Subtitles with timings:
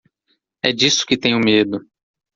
[0.63, 1.79] É disso que tenho medo.